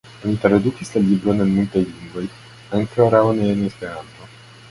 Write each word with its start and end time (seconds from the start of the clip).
Oni 0.27 0.37
tradukis 0.43 0.89
la 0.93 1.01
libron 1.09 1.43
en 1.43 1.51
multaj 1.57 1.83
lingvoj, 1.89 2.23
ankoraŭ 2.79 3.23
ne 3.41 3.53
en 3.57 3.63
Esperanto. 3.69 4.29